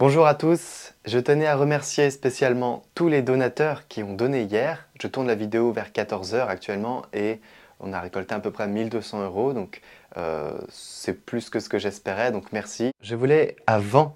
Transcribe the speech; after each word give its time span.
Bonjour 0.00 0.28
à 0.28 0.36
tous, 0.36 0.94
je 1.06 1.18
tenais 1.18 1.48
à 1.48 1.56
remercier 1.56 2.12
spécialement 2.12 2.84
tous 2.94 3.08
les 3.08 3.20
donateurs 3.20 3.88
qui 3.88 4.04
ont 4.04 4.14
donné 4.14 4.42
hier. 4.42 4.86
Je 5.02 5.08
tourne 5.08 5.26
la 5.26 5.34
vidéo 5.34 5.72
vers 5.72 5.90
14h 5.90 6.46
actuellement 6.46 7.02
et 7.12 7.40
on 7.80 7.92
a 7.92 7.98
récolté 7.98 8.32
à 8.32 8.38
peu 8.38 8.52
près 8.52 8.68
1200 8.68 9.24
euros, 9.24 9.52
donc 9.52 9.80
euh, 10.16 10.56
c'est 10.68 11.14
plus 11.14 11.50
que 11.50 11.58
ce 11.58 11.68
que 11.68 11.80
j'espérais, 11.80 12.30
donc 12.30 12.52
merci. 12.52 12.92
Je 13.02 13.16
voulais, 13.16 13.56
avant 13.66 14.14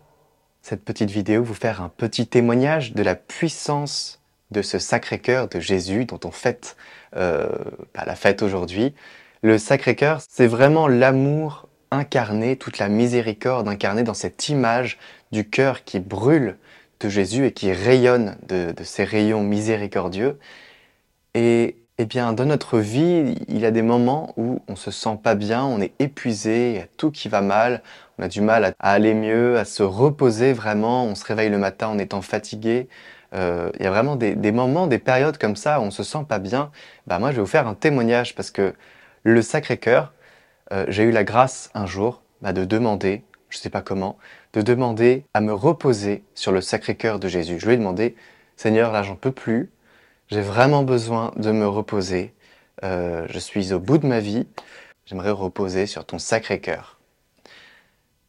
cette 0.62 0.84
petite 0.84 1.10
vidéo, 1.10 1.42
vous 1.42 1.52
faire 1.52 1.82
un 1.82 1.88
petit 1.88 2.28
témoignage 2.28 2.92
de 2.92 3.02
la 3.02 3.16
puissance 3.16 4.20
de 4.52 4.62
ce 4.62 4.78
Sacré-Cœur 4.78 5.48
de 5.48 5.58
Jésus 5.58 6.04
dont 6.04 6.20
on 6.22 6.30
fête 6.30 6.76
euh, 7.16 7.48
bah, 7.92 8.04
la 8.06 8.14
fête 8.14 8.42
aujourd'hui. 8.42 8.94
Le 9.42 9.58
Sacré-Cœur, 9.58 10.20
c'est 10.28 10.46
vraiment 10.46 10.86
l'amour 10.86 11.66
incarné, 11.90 12.56
toute 12.56 12.78
la 12.78 12.88
miséricorde 12.88 13.68
incarnée 13.68 14.04
dans 14.04 14.14
cette 14.14 14.48
image 14.48 14.98
du 15.32 15.48
cœur 15.48 15.84
qui 15.84 15.98
brûle 16.00 16.56
de 17.00 17.08
Jésus 17.08 17.46
et 17.46 17.52
qui 17.52 17.72
rayonne 17.72 18.36
de, 18.48 18.74
ces 18.84 19.04
rayons 19.04 19.42
miséricordieux. 19.42 20.38
Et 21.34 21.76
eh 21.98 22.04
bien, 22.04 22.32
dans 22.32 22.44
notre 22.44 22.78
vie, 22.78 23.36
il 23.48 23.58
y 23.58 23.66
a 23.66 23.70
des 23.70 23.82
moments 23.82 24.34
où 24.36 24.60
on 24.68 24.76
se 24.76 24.90
sent 24.90 25.18
pas 25.22 25.34
bien, 25.34 25.64
on 25.64 25.80
est 25.80 25.92
épuisé, 25.98 26.70
il 26.70 26.76
y 26.76 26.80
a 26.80 26.86
tout 26.96 27.10
qui 27.10 27.28
va 27.28 27.40
mal, 27.40 27.82
on 28.18 28.22
a 28.22 28.28
du 28.28 28.40
mal 28.40 28.64
à, 28.64 28.74
aller 28.80 29.14
mieux, 29.14 29.58
à 29.58 29.64
se 29.64 29.82
reposer 29.82 30.52
vraiment, 30.52 31.04
on 31.04 31.14
se 31.14 31.24
réveille 31.24 31.50
le 31.50 31.58
matin 31.58 31.88
en 31.88 31.98
étant 31.98 32.22
fatigué. 32.22 32.88
Euh, 33.34 33.70
il 33.78 33.84
y 33.84 33.86
a 33.86 33.90
vraiment 33.90 34.16
des, 34.16 34.52
moments, 34.52 34.86
des 34.86 34.98
périodes 34.98 35.38
comme 35.38 35.56
ça 35.56 35.80
où 35.80 35.84
on 35.84 35.90
se 35.90 36.02
sent 36.02 36.24
pas 36.28 36.38
bien. 36.38 36.70
Bah, 37.06 37.18
moi, 37.18 37.30
je 37.30 37.36
vais 37.36 37.42
vous 37.42 37.46
faire 37.48 37.66
un 37.66 37.74
témoignage 37.74 38.34
parce 38.34 38.50
que 38.50 38.74
le 39.22 39.42
Sacré-Cœur, 39.42 40.12
euh, 40.72 40.84
j'ai 40.88 41.04
eu 41.04 41.10
la 41.12 41.24
grâce 41.24 41.70
un 41.74 41.86
jour 41.86 42.22
bah, 42.42 42.52
de 42.52 42.64
demander, 42.64 43.24
je 43.52 43.58
sais 43.58 43.70
pas 43.70 43.82
comment, 43.82 44.18
de 44.52 44.62
demander 44.62 45.24
à 45.34 45.40
me 45.40 45.52
reposer 45.52 46.24
sur 46.34 46.50
le 46.50 46.60
Sacré-Cœur 46.60 47.18
de 47.18 47.28
Jésus. 47.28 47.60
Je 47.60 47.66
lui 47.66 47.74
ai 47.74 47.76
demandé, 47.76 48.16
Seigneur, 48.56 48.92
là, 48.92 49.02
j'en 49.02 49.16
peux 49.16 49.32
plus 49.32 49.70
j'ai 50.32 50.40
vraiment 50.40 50.82
besoin 50.82 51.30
de 51.36 51.52
me 51.52 51.68
reposer. 51.68 52.32
Euh, 52.84 53.26
je 53.28 53.38
suis 53.38 53.74
au 53.74 53.78
bout 53.78 53.98
de 53.98 54.06
ma 54.06 54.20
vie. 54.20 54.46
J'aimerais 55.04 55.30
reposer 55.30 55.84
sur 55.84 56.06
ton 56.06 56.18
sacré 56.18 56.58
cœur. 56.58 56.98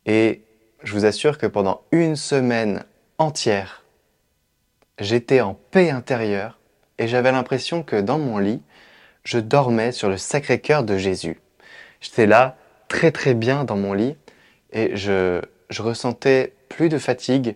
Et 0.05 0.41
je 0.83 0.91
vous 0.91 1.05
assure 1.05 1.37
que 1.37 1.47
pendant 1.47 1.81
une 1.93 2.17
semaine 2.17 2.83
entière, 3.19 3.83
j'étais 4.99 5.39
en 5.39 5.53
paix 5.71 5.91
intérieure 5.91 6.59
et 6.97 7.07
j'avais 7.07 7.31
l'impression 7.31 7.83
que 7.83 7.95
dans 8.01 8.19
mon 8.19 8.37
lit, 8.37 8.61
je 9.23 9.39
dormais 9.39 9.93
sur 9.93 10.09
le 10.09 10.17
sacré 10.17 10.59
cœur 10.59 10.83
de 10.83 10.97
Jésus. 10.97 11.39
J'étais 12.01 12.25
là, 12.25 12.57
très 12.89 13.11
très 13.11 13.33
bien 13.33 13.63
dans 13.63 13.77
mon 13.77 13.93
lit 13.93 14.17
et 14.73 14.95
je, 14.95 15.41
je 15.69 15.81
ressentais 15.81 16.53
plus 16.69 16.89
de 16.89 16.97
fatigue, 16.97 17.55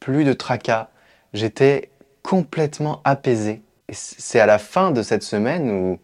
plus 0.00 0.24
de 0.24 0.32
tracas. 0.32 0.88
J'étais 1.34 1.90
complètement 2.22 3.00
apaisé 3.04 3.62
c'est 3.92 4.40
à 4.40 4.46
la 4.46 4.58
fin 4.58 4.90
de 4.90 5.02
cette 5.02 5.22
semaine 5.22 5.70
où, 5.70 5.98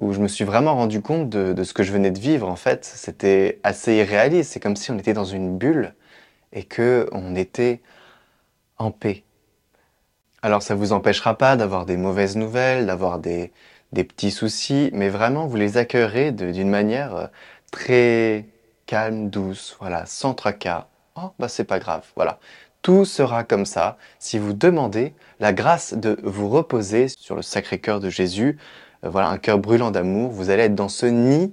où 0.00 0.12
je 0.12 0.20
me 0.20 0.28
suis 0.28 0.44
vraiment 0.44 0.74
rendu 0.74 1.00
compte 1.00 1.28
de, 1.28 1.62
ce 1.64 1.72
que 1.72 1.82
je 1.82 1.92
venais 1.92 2.10
de 2.10 2.18
vivre. 2.18 2.48
En 2.48 2.56
fait, 2.56 2.84
c'était 2.84 3.60
assez 3.62 3.94
irréaliste. 3.94 4.52
C'est 4.52 4.60
comme 4.60 4.76
si 4.76 4.90
on 4.90 4.98
était 4.98 5.14
dans 5.14 5.24
une 5.24 5.58
bulle 5.58 5.94
et 6.52 6.64
que 6.64 7.08
on 7.12 7.34
était 7.34 7.80
en 8.78 8.90
paix. 8.90 9.24
Alors, 10.42 10.62
ça 10.62 10.74
vous 10.74 10.92
empêchera 10.92 11.36
pas 11.36 11.56
d'avoir 11.56 11.84
des 11.84 11.96
mauvaises 11.96 12.36
nouvelles, 12.36 12.86
d'avoir 12.86 13.18
des, 13.18 13.52
des 13.92 14.04
petits 14.04 14.30
soucis, 14.30 14.90
mais 14.92 15.08
vraiment, 15.08 15.46
vous 15.46 15.56
les 15.56 15.76
accueillerez 15.76 16.30
d'une 16.30 16.70
manière 16.70 17.16
euh, 17.16 17.26
très 17.72 18.46
calme, 18.88 19.28
douce, 19.28 19.76
voilà, 19.78 20.06
sans 20.06 20.32
tracas. 20.32 20.88
Oh, 21.14 21.30
bah 21.38 21.48
c'est 21.48 21.64
pas 21.64 21.78
grave, 21.78 22.04
voilà. 22.16 22.40
Tout 22.80 23.04
sera 23.04 23.44
comme 23.44 23.66
ça 23.66 23.98
si 24.18 24.38
vous 24.38 24.54
demandez 24.54 25.14
la 25.40 25.52
grâce 25.52 25.92
de 25.92 26.18
vous 26.24 26.48
reposer 26.48 27.08
sur 27.08 27.36
le 27.36 27.42
sacré 27.42 27.80
cœur 27.80 28.00
de 28.00 28.08
Jésus. 28.08 28.58
Euh, 29.04 29.10
voilà, 29.10 29.28
un 29.28 29.36
cœur 29.36 29.58
brûlant 29.58 29.90
d'amour. 29.90 30.30
Vous 30.30 30.48
allez 30.48 30.64
être 30.64 30.74
dans 30.74 30.88
ce 30.88 31.04
nid. 31.04 31.52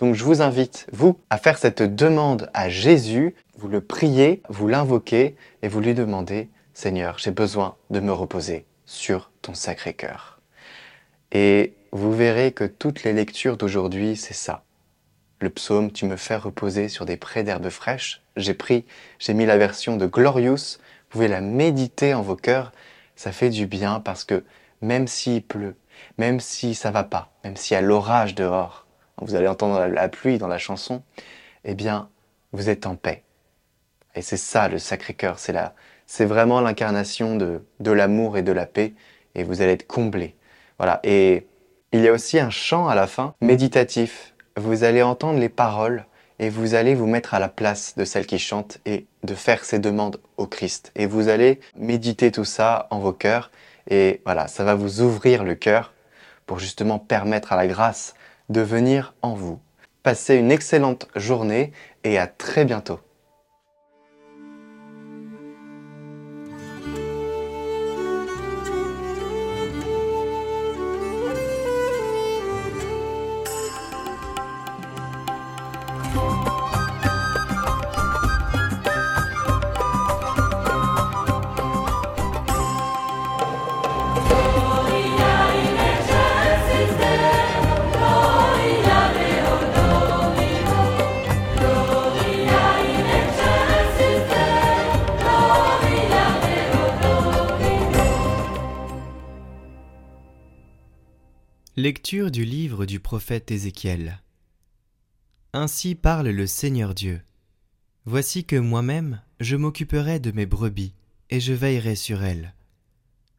Donc 0.00 0.16
je 0.16 0.24
vous 0.24 0.42
invite, 0.42 0.88
vous, 0.92 1.16
à 1.30 1.38
faire 1.38 1.58
cette 1.58 1.82
demande 1.82 2.50
à 2.54 2.68
Jésus. 2.68 3.36
Vous 3.56 3.68
le 3.68 3.80
priez, 3.80 4.42
vous 4.48 4.66
l'invoquez 4.66 5.36
et 5.62 5.68
vous 5.68 5.80
lui 5.80 5.94
demandez, 5.94 6.50
Seigneur, 6.74 7.18
j'ai 7.18 7.30
besoin 7.30 7.76
de 7.90 8.00
me 8.00 8.12
reposer 8.12 8.66
sur 8.84 9.30
ton 9.42 9.54
sacré 9.54 9.94
cœur. 9.94 10.40
Et 11.30 11.74
vous 11.92 12.12
verrez 12.12 12.50
que 12.50 12.64
toutes 12.64 13.04
les 13.04 13.12
lectures 13.12 13.56
d'aujourd'hui, 13.56 14.16
c'est 14.16 14.34
ça. 14.34 14.64
Le 15.42 15.50
psaume, 15.50 15.90
tu 15.90 16.06
me 16.06 16.16
fais 16.16 16.36
reposer 16.36 16.88
sur 16.88 17.04
des 17.04 17.16
prés 17.16 17.42
d'herbes 17.42 17.68
fraîches. 17.68 18.22
J'ai 18.36 18.54
pris, 18.54 18.84
j'ai 19.18 19.34
mis 19.34 19.44
la 19.44 19.58
version 19.58 19.96
de 19.96 20.06
Glorious. 20.06 20.78
Vous 20.78 21.08
pouvez 21.08 21.26
la 21.26 21.40
méditer 21.40 22.14
en 22.14 22.22
vos 22.22 22.36
cœurs. 22.36 22.70
Ça 23.16 23.32
fait 23.32 23.50
du 23.50 23.66
bien 23.66 23.98
parce 23.98 24.22
que 24.22 24.44
même 24.82 25.08
s'il 25.08 25.42
pleut, 25.42 25.74
même 26.16 26.38
si 26.38 26.76
ça 26.76 26.92
va 26.92 27.02
pas, 27.02 27.32
même 27.42 27.56
s'il 27.56 27.74
y 27.74 27.76
a 27.76 27.80
l'orage 27.80 28.36
dehors, 28.36 28.86
vous 29.20 29.34
allez 29.34 29.48
entendre 29.48 29.84
la 29.86 30.08
pluie 30.08 30.38
dans 30.38 30.46
la 30.46 30.58
chanson, 30.58 31.02
eh 31.64 31.74
bien, 31.74 32.08
vous 32.52 32.70
êtes 32.70 32.86
en 32.86 32.94
paix. 32.94 33.24
Et 34.14 34.22
c'est 34.22 34.36
ça 34.36 34.68
le 34.68 34.78
Sacré-Cœur, 34.78 35.40
c'est 35.40 35.52
là, 35.52 35.74
c'est 36.06 36.24
vraiment 36.24 36.60
l'incarnation 36.60 37.34
de, 37.34 37.66
de 37.80 37.90
l'amour 37.90 38.36
et 38.36 38.42
de 38.42 38.52
la 38.52 38.66
paix, 38.66 38.94
et 39.34 39.42
vous 39.42 39.60
allez 39.60 39.72
être 39.72 39.88
comblé. 39.88 40.36
Voilà. 40.78 41.00
Et 41.02 41.48
il 41.90 42.00
y 42.00 42.06
a 42.06 42.12
aussi 42.12 42.38
un 42.38 42.50
chant 42.50 42.86
à 42.86 42.94
la 42.94 43.08
fin, 43.08 43.34
méditatif, 43.40 44.31
vous 44.56 44.84
allez 44.84 45.02
entendre 45.02 45.38
les 45.38 45.48
paroles 45.48 46.04
et 46.38 46.48
vous 46.48 46.74
allez 46.74 46.94
vous 46.94 47.06
mettre 47.06 47.34
à 47.34 47.38
la 47.38 47.48
place 47.48 47.94
de 47.96 48.04
celle 48.04 48.26
qui 48.26 48.38
chante 48.38 48.78
et 48.84 49.06
de 49.22 49.34
faire 49.34 49.64
ces 49.64 49.78
demandes 49.78 50.20
au 50.36 50.46
Christ. 50.46 50.92
Et 50.96 51.06
vous 51.06 51.28
allez 51.28 51.60
méditer 51.76 52.32
tout 52.32 52.44
ça 52.44 52.88
en 52.90 52.98
vos 52.98 53.12
cœurs 53.12 53.50
et 53.88 54.20
voilà, 54.24 54.48
ça 54.48 54.64
va 54.64 54.74
vous 54.74 55.00
ouvrir 55.00 55.44
le 55.44 55.54
cœur 55.54 55.92
pour 56.46 56.58
justement 56.58 56.98
permettre 56.98 57.52
à 57.52 57.56
la 57.56 57.66
grâce 57.66 58.14
de 58.48 58.60
venir 58.60 59.14
en 59.22 59.34
vous. 59.34 59.60
Passez 60.02 60.34
une 60.36 60.50
excellente 60.50 61.08
journée 61.14 61.72
et 62.04 62.18
à 62.18 62.26
très 62.26 62.64
bientôt. 62.64 63.00
Lecture 101.84 102.30
du 102.30 102.44
livre 102.44 102.86
du 102.86 103.00
prophète 103.00 103.50
Ézéchiel. 103.50 104.22
Ainsi 105.52 105.96
parle 105.96 106.28
le 106.28 106.46
Seigneur 106.46 106.94
Dieu. 106.94 107.20
Voici 108.04 108.44
que 108.44 108.54
moi-même 108.54 109.20
je 109.40 109.56
m'occuperai 109.56 110.20
de 110.20 110.30
mes 110.30 110.46
brebis, 110.46 110.94
et 111.28 111.40
je 111.40 111.52
veillerai 111.52 111.96
sur 111.96 112.22
elles. 112.22 112.54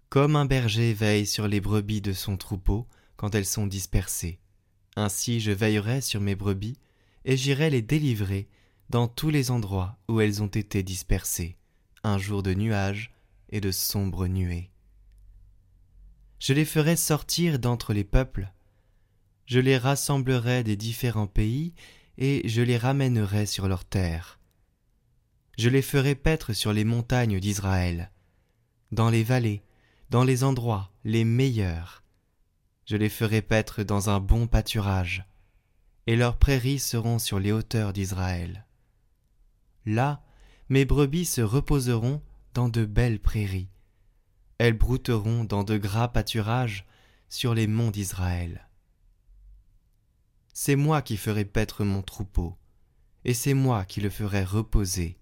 Comme 0.10 0.36
un 0.36 0.44
berger 0.44 0.94
veille 0.94 1.26
sur 1.26 1.48
les 1.48 1.62
brebis 1.62 2.02
de 2.02 2.12
son 2.12 2.36
troupeau 2.36 2.86
quand 3.16 3.34
elles 3.34 3.46
sont 3.46 3.66
dispersées. 3.66 4.40
Ainsi 4.98 5.40
je 5.40 5.54
veillerai 5.54 6.02
sur 6.02 6.20
mes 6.20 6.36
brebis, 6.36 6.76
et 7.24 7.38
j'irai 7.38 7.70
les 7.70 7.82
délivrer 7.82 8.50
dans 8.90 9.08
tous 9.08 9.30
les 9.30 9.52
endroits 9.52 9.98
où 10.10 10.20
elles 10.20 10.44
ont 10.44 10.48
été 10.48 10.84
dispersées, 10.84 11.56
un 12.04 12.18
jour 12.18 12.44
de 12.44 12.54
nuages 12.54 13.14
et 13.52 13.62
de 13.62 13.72
sombres 13.72 14.28
nuées. 14.28 14.73
Je 16.44 16.52
les 16.52 16.66
ferai 16.66 16.98
sortir 16.98 17.58
d'entre 17.58 17.94
les 17.94 18.04
peuples, 18.04 18.52
je 19.46 19.60
les 19.60 19.78
rassemblerai 19.78 20.66
des 20.66 20.76
différents 20.76 21.26
pays, 21.26 21.74
et 22.18 22.42
je 22.50 22.62
les 22.62 22.76
ramènerai 22.76 23.46
sur 23.46 23.70
leurs 23.70 23.86
terres. 23.86 24.42
Je 25.58 25.70
les 25.70 25.82
ferai 25.82 26.16
paître 26.16 26.52
sur 26.52 26.74
les 26.74 26.84
montagnes 26.84 27.40
d'Israël, 27.40 28.12
dans 28.92 29.10
les 29.10 29.24
vallées, 29.24 29.64
dans 30.10 30.26
les 30.26 30.44
endroits 30.44 30.92
les 31.06 31.24
meilleurs. 31.24 32.04
Je 32.88 32.98
les 32.98 33.08
ferai 33.08 33.42
paître 33.42 33.82
dans 33.82 34.10
un 34.10 34.20
bon 34.20 34.46
pâturage, 34.46 35.26
et 36.08 36.18
leurs 36.18 36.36
prairies 36.36 36.80
seront 36.80 37.20
sur 37.20 37.40
les 37.40 37.54
hauteurs 37.54 37.94
d'Israël. 37.94 38.66
Là, 39.86 40.22
mes 40.68 40.84
brebis 40.84 41.24
se 41.24 41.40
reposeront 41.40 42.22
dans 42.54 42.68
de 42.68 42.84
belles 42.84 43.22
prairies, 43.22 43.70
elles 44.64 44.78
brouteront 44.78 45.44
dans 45.44 45.66
de 45.66 45.78
gras 45.78 46.08
pâturages 46.08 46.86
sur 47.28 47.54
les 47.54 47.68
monts 47.68 47.92
d'Israël. 47.92 48.70
C'est 50.54 50.78
moi 50.78 51.02
qui 51.02 51.18
ferai 51.18 51.44
paître 51.44 51.84
mon 51.84 52.02
troupeau, 52.02 52.56
et 53.26 53.34
c'est 53.34 53.56
moi 53.56 53.84
qui 53.84 54.00
le 54.00 54.10
ferai 54.10 54.46
reposer 54.46 55.18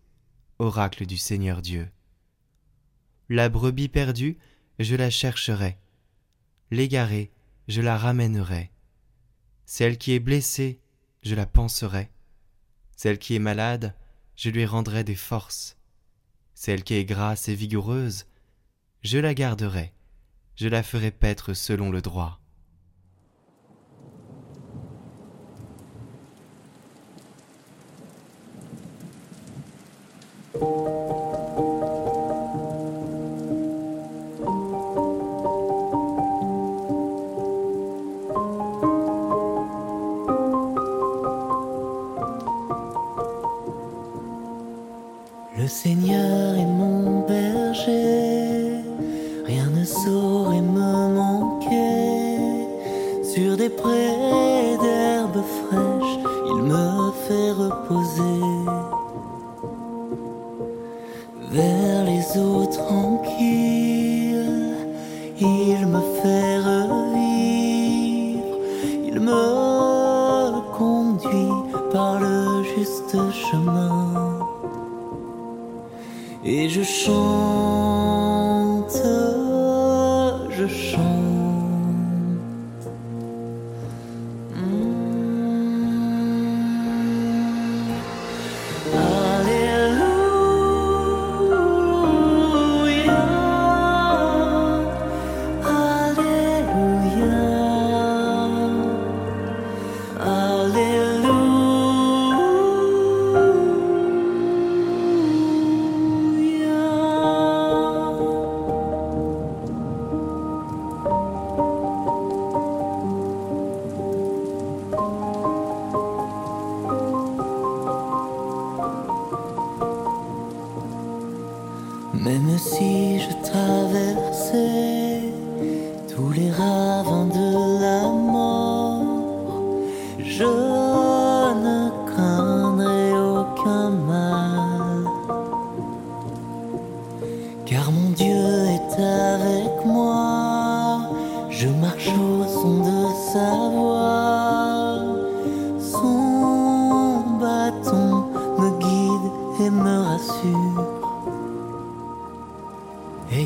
oracle 0.59 1.07
du 1.07 1.17
Seigneur 1.17 1.63
Dieu. 1.63 1.89
La 3.29 3.49
brebis 3.49 3.89
perdue, 3.89 4.37
je 4.77 4.95
la 4.95 5.09
chercherai. 5.09 5.79
L'égarée, 6.69 7.31
je 7.67 7.81
la 7.81 7.97
ramènerai. 7.97 8.71
Celle 9.65 9.97
qui 9.97 10.11
est 10.11 10.19
blessée, 10.19 10.81
je 11.23 11.33
la 11.33 11.47
panserai. 11.47 12.11
Celle 12.95 13.17
qui 13.17 13.33
est 13.33 13.39
malade, 13.39 13.95
je 14.35 14.51
lui 14.51 14.67
rendrai 14.67 15.03
des 15.03 15.15
forces. 15.15 15.79
Celle 16.53 16.83
qui 16.83 16.93
est 16.93 17.05
grasse 17.05 17.49
et 17.49 17.55
vigoureuse, 17.55 18.27
je 19.01 19.17
la 19.17 19.33
garderai, 19.33 19.93
je 20.55 20.67
la 20.67 20.83
ferai 20.83 21.11
paître 21.11 21.53
selon 21.53 21.89
le 21.89 22.01
droit. 22.01 22.39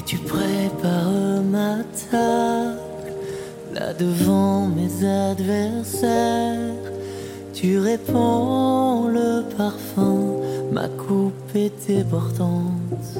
Tu 0.06 0.18
prépares 0.18 1.42
ma 1.50 1.78
table 2.12 2.78
là 3.74 3.94
devant 3.94 4.68
mes 4.68 5.04
adversaires. 5.04 6.76
Tu 7.54 7.80
répands 7.80 9.08
le 9.08 9.44
parfum, 9.58 10.36
ma 10.72 10.88
coupe 10.88 11.56
est 11.56 11.74
débordante. 11.88 13.18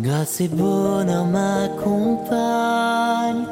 Grâce 0.00 0.40
et 0.40 0.48
bonheur 0.48 1.26
m'accompagnent 1.26 3.46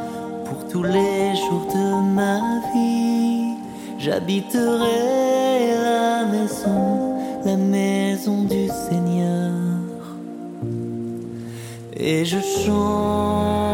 pour 0.47 0.67
tous 0.69 0.82
les 0.82 1.37
jours 1.37 1.69
de 1.73 2.00
ma 2.15 2.41
vie. 2.75 3.55
J'habiterai 3.99 5.77
la 5.85 6.25
maison, 6.25 7.21
la 7.44 7.56
maison 7.56 8.43
du 8.44 8.67
Seigneur. 8.69 9.00
Et 12.02 12.25
je 12.25 12.38
chante, 12.41 13.69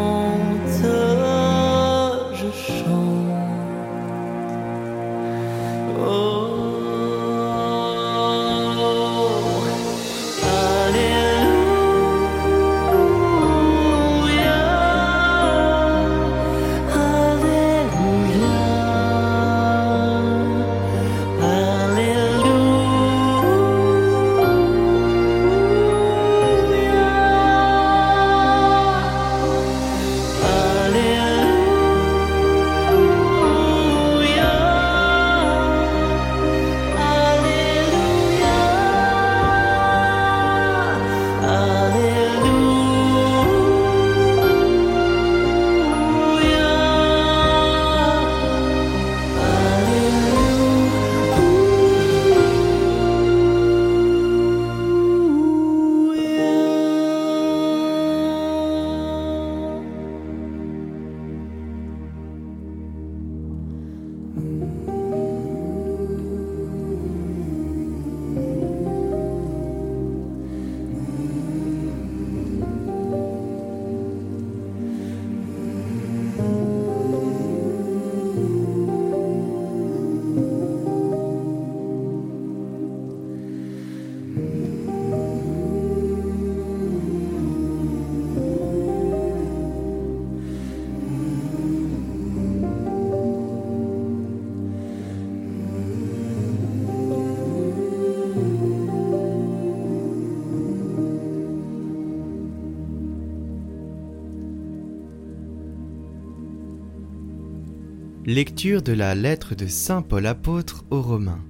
Lecture 108.37 108.83
de 108.83 108.93
la 108.93 109.15
lettre 109.15 109.55
de 109.55 109.67
Saint 109.67 110.03
Paul 110.03 110.27
apôtre 110.27 110.85
aux 110.91 111.01
Romains. 111.01 111.43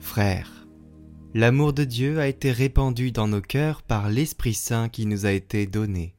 Frères, 0.00 0.66
L'amour 1.34 1.72
de 1.72 1.84
Dieu 1.84 2.18
a 2.18 2.26
été 2.26 2.50
répandu 2.50 3.12
dans 3.12 3.28
nos 3.28 3.40
cœurs 3.40 3.82
par 3.82 4.10
l'Esprit 4.10 4.54
Saint 4.54 4.88
qui 4.88 5.06
nous 5.06 5.24
a 5.24 5.30
été 5.30 5.68
donné. 5.68 6.16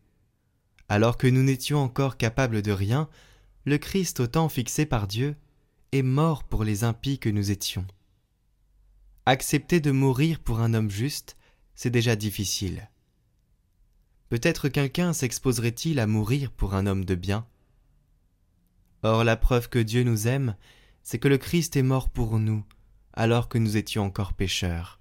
Alors 0.88 1.18
que 1.18 1.28
nous 1.28 1.44
n'étions 1.44 1.80
encore 1.80 2.16
capables 2.16 2.62
de 2.62 2.72
rien, 2.72 3.10
le 3.66 3.78
Christ 3.78 4.22
au 4.22 4.28
temps 4.28 4.48
fixé 4.48 4.86
par 4.86 5.08
Dieu 5.08 5.36
est 5.92 6.04
mort 6.04 6.46
pour 6.46 6.64
les 6.64 6.86
impies 6.86 7.20
que 7.20 7.28
nous 7.28 7.52
étions. 7.52 7.86
Accepter 9.26 9.82
de 9.82 9.92
mourir 9.92 10.40
pour 10.40 10.62
un 10.62 10.74
homme 10.74 10.90
juste, 10.90 11.36
c'est 11.76 11.90
déjà 11.90 12.16
difficile. 12.16 12.90
Peut-être 14.30 14.70
quelqu'un 14.70 15.12
s'exposerait-il 15.12 16.00
à 16.00 16.08
mourir 16.08 16.50
pour 16.50 16.76
un 16.76 16.88
homme 16.88 17.04
de 17.04 17.16
bien? 17.16 17.46
Or 19.04 19.24
la 19.24 19.38
preuve 19.38 19.70
que 19.70 19.80
Dieu 19.80 20.04
nous 20.04 20.28
aime, 20.28 20.56
c'est 21.04 21.20
que 21.20 21.28
le 21.28 21.38
Christ 21.38 21.76
est 21.76 21.84
mort 21.84 22.10
pour 22.10 22.40
nous, 22.40 22.64
alors 23.14 23.50
que 23.50 23.58
nous 23.58 23.78
étions 23.78 24.04
encore 24.04 24.34
pécheurs. 24.34 25.00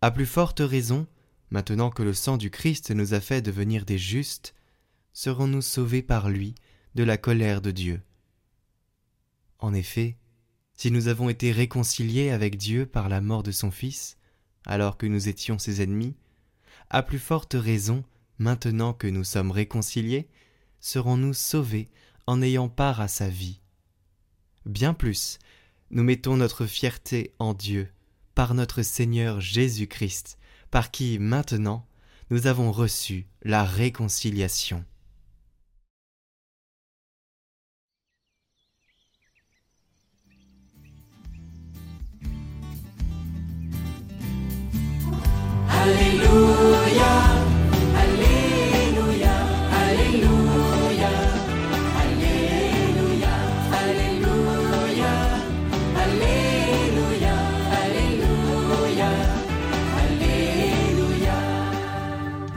À 0.00 0.10
plus 0.10 0.26
forte 0.26 0.60
raison, 0.60 1.06
maintenant 1.50 1.90
que 1.90 2.02
le 2.02 2.12
sang 2.12 2.36
du 2.36 2.50
Christ 2.50 2.90
nous 2.90 3.14
a 3.14 3.20
fait 3.20 3.40
devenir 3.40 3.84
des 3.84 3.98
justes, 3.98 4.54
serons-nous 5.12 5.62
sauvés 5.62 6.02
par 6.02 6.28
lui 6.28 6.54
de 6.94 7.04
la 7.04 7.16
colère 7.16 7.60
de 7.60 7.70
Dieu. 7.70 8.02
En 9.58 9.72
effet, 9.72 10.18
si 10.74 10.90
nous 10.90 11.08
avons 11.08 11.28
été 11.28 11.52
réconciliés 11.52 12.30
avec 12.30 12.56
Dieu 12.56 12.84
par 12.84 13.08
la 13.08 13.20
mort 13.20 13.42
de 13.42 13.52
son 13.52 13.70
Fils, 13.70 14.18
alors 14.66 14.96
que 14.96 15.06
nous 15.06 15.28
étions 15.28 15.58
ses 15.58 15.82
ennemis, 15.82 16.16
à 16.90 17.02
plus 17.02 17.18
forte 17.18 17.54
raison, 17.58 18.04
maintenant 18.38 18.92
que 18.92 19.06
nous 19.06 19.24
sommes 19.24 19.52
réconciliés, 19.52 20.28
serons-nous 20.80 21.32
sauvés 21.32 21.88
en 22.26 22.42
ayant 22.42 22.68
part 22.68 23.00
à 23.00 23.08
sa 23.08 23.28
vie. 23.28 23.60
Bien 24.66 24.94
plus, 24.94 25.38
nous 25.90 26.02
mettons 26.02 26.36
notre 26.36 26.66
fierté 26.66 27.34
en 27.38 27.54
Dieu, 27.54 27.90
par 28.34 28.54
notre 28.54 28.82
Seigneur 28.82 29.40
Jésus-Christ, 29.40 30.38
par 30.70 30.90
qui 30.90 31.18
maintenant 31.18 31.86
nous 32.30 32.46
avons 32.46 32.72
reçu 32.72 33.26
la 33.42 33.64
réconciliation. 33.64 34.84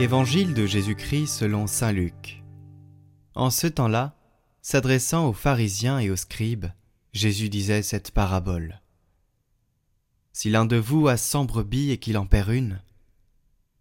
Évangile 0.08 0.54
de 0.54 0.64
Jésus-Christ 0.64 1.26
selon 1.26 1.66
Saint 1.66 1.92
Luc. 1.92 2.42
En 3.34 3.50
ce 3.50 3.66
temps-là, 3.66 4.16
s'adressant 4.62 5.28
aux 5.28 5.34
pharisiens 5.34 5.98
et 5.98 6.08
aux 6.08 6.16
scribes, 6.16 6.68
Jésus 7.12 7.50
disait 7.50 7.82
cette 7.82 8.10
parabole. 8.12 8.80
Si 10.32 10.48
l'un 10.48 10.64
de 10.64 10.76
vous 10.76 11.08
a 11.08 11.18
cent 11.18 11.44
brebis 11.44 11.90
et 11.90 11.98
qu'il 11.98 12.16
en 12.16 12.24
perd 12.24 12.48
une, 12.48 12.80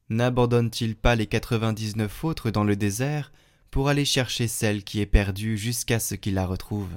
n'abandonne-t-il 0.10 0.98
pas 0.98 1.16
les 1.16 1.28
quatre-vingt-dix-neuf 1.28 2.26
autres 2.26 2.52
dans 2.52 2.66
le 2.66 2.76
désert 2.76 3.32
pour 3.72 3.88
aller 3.88 4.04
chercher 4.04 4.50
celle 4.50 4.84
qui 4.84 5.00
est 5.00 5.06
perdue 5.06 5.58
jusqu'à 5.58 6.02
ce 6.02 6.16
qu'il 6.16 6.34
la 6.34 6.46
retrouve? 6.46 6.92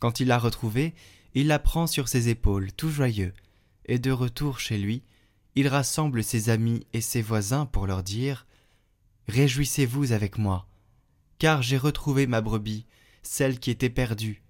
Quand 0.00 0.18
il 0.18 0.26
l'a 0.26 0.40
retrouvée, 0.40 0.92
il 1.34 1.46
la 1.46 1.60
prend 1.60 1.86
sur 1.86 2.08
ses 2.08 2.30
épaules, 2.30 2.72
tout 2.72 2.90
joyeux, 2.90 3.32
et 3.86 4.00
de 4.00 4.10
retour 4.10 4.58
chez 4.58 4.76
lui, 4.76 5.04
il 5.54 5.68
rassemble 5.68 6.22
ses 6.22 6.50
amis 6.50 6.86
et 6.92 7.00
ses 7.00 7.22
voisins 7.22 7.66
pour 7.66 7.86
leur 7.86 8.02
dire 8.02 8.46
Réjouissez-vous 9.28 10.12
avec 10.12 10.38
moi, 10.38 10.66
car 11.38 11.62
j'ai 11.62 11.76
retrouvé 11.76 12.26
ma 12.26 12.40
brebis, 12.40 12.86
celle 13.22 13.58
qui 13.58 13.70
était 13.70 13.90
perdue. 13.90 14.42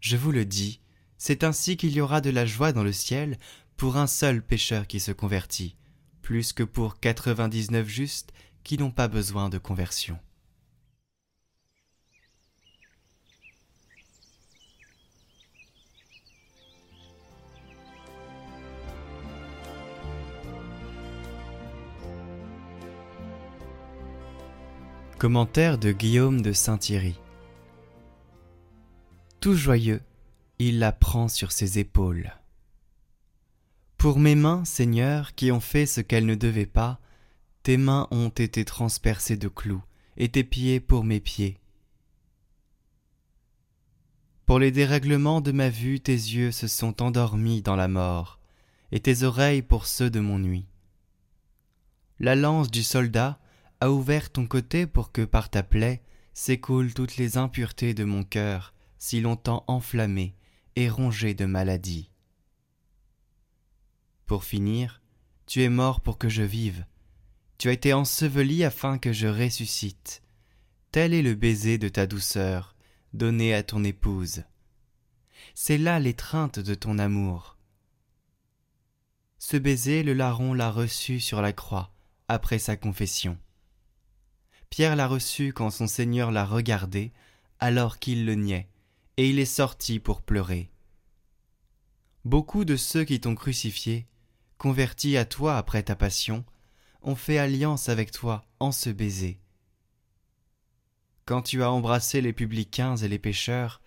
Je 0.00 0.16
vous 0.16 0.32
le 0.32 0.44
dis, 0.44 0.80
c'est 1.16 1.44
ainsi 1.44 1.76
qu'il 1.76 1.92
y 1.92 2.00
aura 2.00 2.20
de 2.20 2.30
la 2.30 2.46
joie 2.46 2.72
dans 2.72 2.82
le 2.82 2.92
ciel 2.92 3.38
pour 3.76 3.96
un 3.96 4.06
seul 4.06 4.42
pécheur 4.42 4.86
qui 4.86 5.00
se 5.00 5.12
convertit, 5.12 5.76
plus 6.20 6.52
que 6.52 6.62
pour 6.62 6.98
quatre-vingt-dix-neuf 7.00 7.88
justes 7.88 8.32
qui 8.64 8.78
n'ont 8.78 8.90
pas 8.90 9.08
besoin 9.08 9.48
de 9.48 9.58
conversion. 9.58 10.18
Commentaire 25.22 25.78
de 25.78 25.92
Guillaume 25.92 26.42
de 26.42 26.52
Saint-Thierry 26.52 27.14
Tout 29.38 29.54
joyeux, 29.54 30.00
il 30.58 30.80
la 30.80 30.90
prend 30.90 31.28
sur 31.28 31.52
ses 31.52 31.78
épaules. 31.78 32.32
Pour 33.98 34.18
mes 34.18 34.34
mains, 34.34 34.64
Seigneur, 34.64 35.36
qui 35.36 35.52
ont 35.52 35.60
fait 35.60 35.86
ce 35.86 36.00
qu'elles 36.00 36.26
ne 36.26 36.34
devaient 36.34 36.66
pas, 36.66 36.98
tes 37.62 37.76
mains 37.76 38.08
ont 38.10 38.30
été 38.30 38.64
transpercées 38.64 39.36
de 39.36 39.46
clous, 39.46 39.84
et 40.16 40.28
tes 40.28 40.42
pieds 40.42 40.80
pour 40.80 41.04
mes 41.04 41.20
pieds. 41.20 41.60
Pour 44.44 44.58
les 44.58 44.72
dérèglements 44.72 45.40
de 45.40 45.52
ma 45.52 45.68
vue, 45.68 46.00
tes 46.00 46.10
yeux 46.10 46.50
se 46.50 46.66
sont 46.66 47.00
endormis 47.00 47.62
dans 47.62 47.76
la 47.76 47.86
mort, 47.86 48.40
et 48.90 48.98
tes 48.98 49.22
oreilles 49.22 49.62
pour 49.62 49.86
ceux 49.86 50.10
de 50.10 50.18
mon 50.18 50.40
nuit. 50.40 50.66
La 52.18 52.34
lance 52.34 52.72
du 52.72 52.82
soldat 52.82 53.38
a 53.82 53.90
ouvert 53.90 54.30
ton 54.30 54.46
côté 54.46 54.86
pour 54.86 55.10
que 55.10 55.22
par 55.22 55.50
ta 55.50 55.64
plaie 55.64 56.04
s'écoulent 56.34 56.94
toutes 56.94 57.16
les 57.16 57.36
impuretés 57.36 57.94
de 57.94 58.04
mon 58.04 58.22
cœur, 58.22 58.74
si 58.96 59.20
longtemps 59.20 59.64
enflammé 59.66 60.36
et 60.76 60.88
rongé 60.88 61.34
de 61.34 61.46
maladie. 61.46 62.08
Pour 64.24 64.44
finir, 64.44 65.02
tu 65.46 65.64
es 65.64 65.68
mort 65.68 66.00
pour 66.00 66.16
que 66.16 66.28
je 66.28 66.44
vive. 66.44 66.86
Tu 67.58 67.70
as 67.70 67.72
été 67.72 67.92
enseveli 67.92 68.62
afin 68.62 68.98
que 68.98 69.12
je 69.12 69.26
ressuscite. 69.26 70.22
Tel 70.92 71.12
est 71.12 71.22
le 71.22 71.34
baiser 71.34 71.76
de 71.76 71.88
ta 71.88 72.06
douceur, 72.06 72.76
donné 73.14 73.52
à 73.52 73.64
ton 73.64 73.82
épouse. 73.82 74.44
C'est 75.56 75.78
là 75.78 75.98
l'étreinte 75.98 76.60
de 76.60 76.74
ton 76.76 77.00
amour. 77.00 77.58
Ce 79.40 79.56
baiser, 79.56 80.04
le 80.04 80.12
larron 80.12 80.54
l'a 80.54 80.70
reçu 80.70 81.18
sur 81.18 81.42
la 81.42 81.52
croix, 81.52 81.92
après 82.28 82.60
sa 82.60 82.76
confession. 82.76 83.36
Pierre 84.72 84.96
l'a 84.96 85.06
reçu 85.06 85.52
quand 85.52 85.70
son 85.70 85.86
Seigneur 85.86 86.32
l'a 86.32 86.46
regardé, 86.46 87.12
alors 87.60 87.98
qu'il 87.98 88.24
le 88.24 88.34
niait, 88.34 88.70
et 89.18 89.28
il 89.28 89.38
est 89.38 89.44
sorti 89.44 90.00
pour 90.00 90.22
pleurer. 90.22 90.72
Beaucoup 92.24 92.64
de 92.64 92.76
ceux 92.76 93.04
qui 93.04 93.20
t'ont 93.20 93.34
crucifié 93.34 94.06
convertis 94.62 95.16
à 95.16 95.24
toi 95.24 95.58
après 95.58 95.82
ta 95.82 95.96
passion, 95.96 96.44
ont 97.02 97.16
fait 97.16 97.36
alliance 97.36 97.88
avec 97.88 98.12
toi 98.12 98.44
en 98.60 98.70
ce 98.70 98.90
baiser. 98.90 99.40
Quand 101.24 101.42
tu 101.42 101.64
as 101.64 101.70
embrassé 101.72 102.20
les 102.20 102.32
publicains 102.32 102.94
et 102.94 103.08
les 103.08 103.18
pécheurs, 103.18 103.82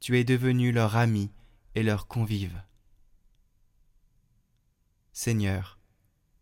tu 0.00 0.18
es 0.18 0.24
devenu 0.24 0.72
leur 0.72 0.96
ami 0.96 1.30
et 1.74 1.82
leur 1.82 2.06
convive. 2.06 2.58
Seigneur, 5.12 5.78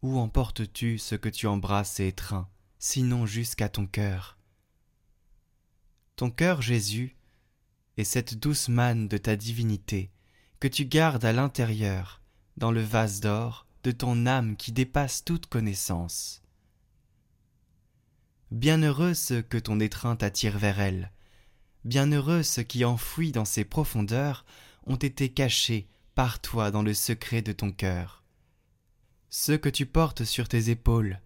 où 0.01 0.17
emportes-tu 0.17 0.99
ce 0.99 1.17
que 1.17 1.29
tu 1.29 1.49
embrasses 1.49 1.99
et 1.99 2.07
étreins, 2.07 2.49
sinon 2.85 3.27
jusqu'à 3.27 3.69
ton 3.69 3.87
cœur. 3.87 4.37
Ton 6.17 6.33
cœur, 6.33 6.63
Jésus, 6.63 7.15
est 7.97 8.03
cette 8.03 8.35
douce 8.35 8.69
manne 8.69 9.07
de 9.07 9.19
ta 9.19 9.37
divinité 9.37 10.11
que 10.59 10.67
tu 10.67 10.85
gardes 10.85 11.25
à 11.25 11.33
l'intérieur, 11.33 12.21
dans 12.57 12.73
le 12.73 12.83
vase 12.83 13.21
d'or, 13.21 13.69
de 13.85 13.93
ton 13.93 14.27
âme 14.27 14.57
qui 14.57 14.73
dépasse 14.73 15.25
toute 15.25 15.47
connaissance. 15.47 16.43
Bienheureux 18.51 19.15
ceux 19.15 19.43
que 19.43 19.59
ton 19.59 19.79
étreinte 19.79 20.25
attire 20.25 20.59
vers 20.59 20.81
elle, 20.81 21.13
bienheureux 21.85 22.43
ceux 22.43 22.65
qui 22.65 22.85
enfouis 22.85 23.31
dans 23.31 23.45
ses 23.45 23.65
profondeurs 23.65 24.45
ont 24.87 24.97
été 24.97 25.29
cachés 25.29 25.87
par 26.17 26.41
toi 26.41 26.73
dans 26.73 26.83
le 26.83 26.95
secret 26.95 27.43
de 27.43 27.53
ton 27.53 27.71
cœur, 27.71 28.25
ceux 29.31 29.57
que 29.57 29.69
tu 29.69 29.87
portes 29.87 30.25
sur 30.25 30.49
tes 30.49 30.69
épaules, 30.69 31.21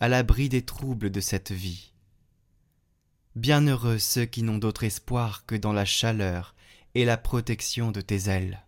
à 0.00 0.08
l'abri 0.08 0.48
des 0.48 0.62
troubles 0.62 1.10
de 1.10 1.20
cette 1.20 1.52
vie. 1.52 1.92
Bienheureux 3.36 3.98
ceux 3.98 4.24
qui 4.24 4.42
n'ont 4.42 4.58
d'autre 4.58 4.84
espoir 4.84 5.46
que 5.46 5.54
dans 5.54 5.72
la 5.72 5.84
chaleur 5.84 6.54
et 6.94 7.04
la 7.04 7.16
protection 7.16 7.92
de 7.92 8.00
tes 8.00 8.28
ailes 8.28 8.64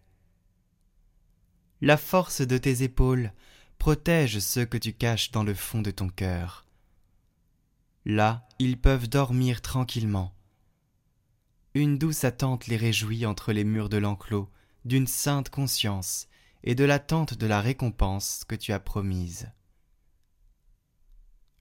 la 1.83 1.97
force 1.97 2.43
de 2.43 2.59
tes 2.59 2.85
épaules 2.85 3.33
protège 3.79 4.39
ceux 4.39 4.65
que 4.65 4.79
tu 4.79 4.93
caches 4.93 5.33
dans 5.33 5.43
le 5.43 5.53
fond 5.53 5.83
de 5.83 5.91
ton 5.91 6.09
cœur. 6.09 6.65
Là, 8.05 8.47
ils 8.61 8.81
peuvent 8.81 9.09
dormir 9.09 9.61
tranquillement. 9.61 10.33
Une 11.75 11.99
douce 11.99 12.23
attente 12.23 12.69
les 12.69 12.77
réjouit 12.77 13.27
entre 13.27 13.53
les 13.53 13.65
murs 13.65 13.89
de 13.89 13.97
l'enclos, 13.97 14.49
d'une 14.85 15.09
sainte 15.09 15.51
conscience 15.51 16.29
et 16.63 16.77
de 16.77 16.85
l'attente 16.85 17.35
de 17.35 17.47
la 17.47 17.61
récompense 17.61 18.45
que 18.47 18.55
tu 18.55 18.73
as 18.73 18.79
promise. 18.79 19.51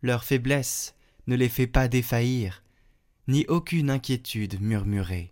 Leur 0.02 0.24
faiblesse 0.24 0.96
ne 1.28 1.36
les 1.36 1.50
fait 1.50 1.68
pas 1.68 1.88
défaillir, 1.88 2.64
ni 3.28 3.46
aucune 3.48 3.90
inquiétude 3.90 4.60
murmurer. 4.60 5.32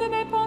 te 0.00 0.08
ne 0.08 0.39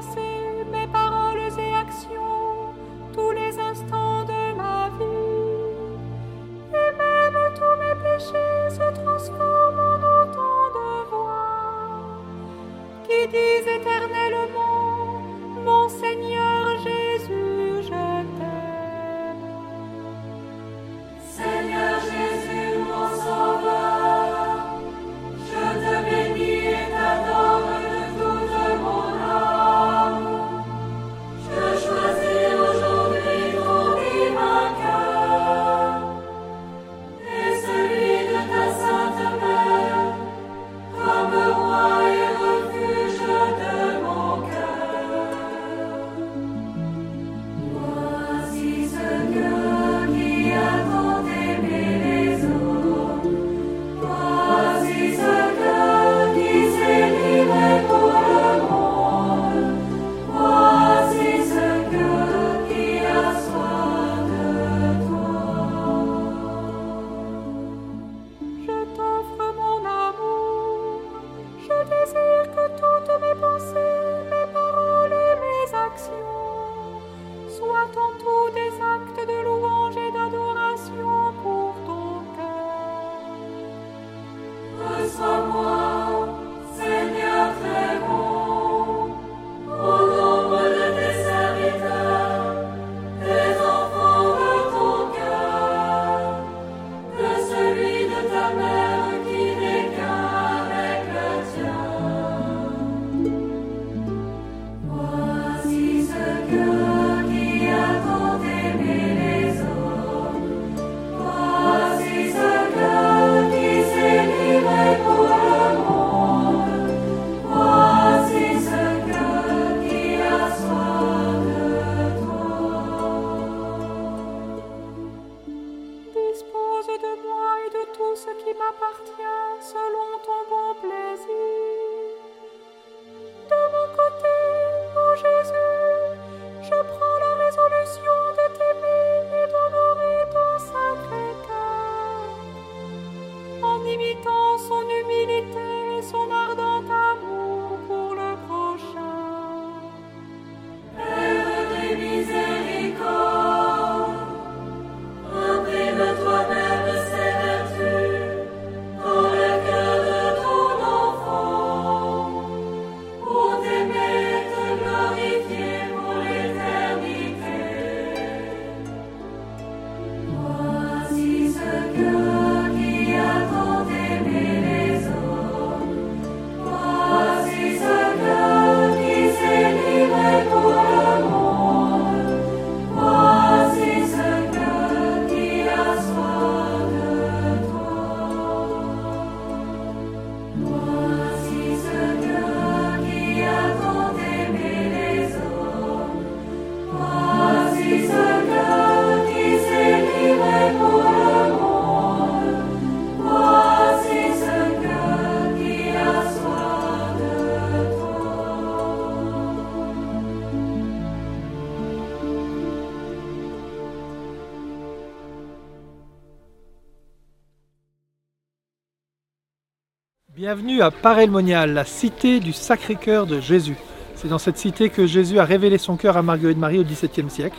Bienvenue 220.36 220.82
à 220.82 220.90
Paray-le-Monial, 220.90 221.74
la 221.74 221.86
cité 221.86 222.40
du 222.40 222.54
Sacré-Cœur 222.54 223.28
de 223.28 223.40
Jésus. 223.40 223.76
C'est 224.16 224.30
dans 224.30 224.40
cette 224.40 224.58
cité 224.58 224.90
que 224.90 225.06
Jésus 225.06 225.38
a 225.38 225.46
révélé 225.46 225.78
son 225.78 225.96
cœur 225.96 226.18
à 226.18 226.24
Marguerite 226.24 226.58
Marie 226.58 226.80
au 226.80 226.84
XVIIe 226.84 227.30
siècle. 227.30 227.58